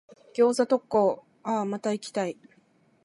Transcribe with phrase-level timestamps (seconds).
[0.35, 2.35] 餃子特講、あぁ、また行きたい。